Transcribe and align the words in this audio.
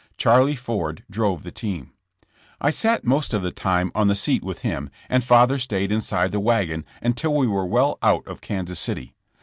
Charlie 0.17 0.55
Ford 0.55 1.03
drove 1.11 1.43
the 1.43 1.51
team. 1.51 1.91
I 2.59 2.71
sat 2.71 3.05
most 3.05 3.35
of 3.35 3.43
the 3.43 3.51
time 3.51 3.91
on 3.93 4.07
the 4.07 4.15
seat 4.15 4.43
with 4.43 4.61
him, 4.61 4.89
and 5.09 5.23
father 5.23 5.59
stayed 5.59 5.91
inside 5.91 6.31
the 6.31 6.39
wagon 6.39 6.85
until 7.03 7.35
we 7.35 7.45
were 7.45 7.67
well 7.67 7.99
out 8.01 8.25
of 8.25 8.41
Kansas 8.41 8.79
City. 8.79 9.13